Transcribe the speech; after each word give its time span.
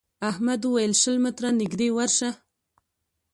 احمد 0.29 0.61
وويل: 0.65 0.91
شل 1.01 1.17
متره 1.25 1.49
نږدې 1.59 1.89
ورشه. 1.95 2.29